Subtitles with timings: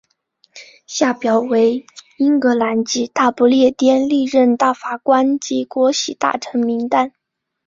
[0.87, 1.85] 下表为
[2.17, 7.13] 英格兰及大不列颠历任大法官及国玺大臣名单。